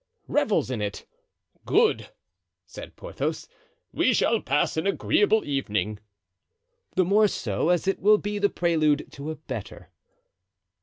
"Revels 0.27 0.71
in 0.71 0.81
it." 0.81 1.05
"Good," 1.63 2.09
said 2.65 2.95
Porthos; 2.95 3.47
"we 3.91 4.13
shall 4.13 4.41
pass 4.41 4.75
an 4.75 4.87
agreeable 4.87 5.45
evening." 5.45 5.99
"The 6.95 7.05
more 7.05 7.27
so, 7.27 7.69
as 7.69 7.87
it 7.87 7.99
will 7.99 8.17
be 8.17 8.39
the 8.39 8.49
prelude 8.49 9.11
to 9.11 9.29
a 9.29 9.35
better." 9.35 9.91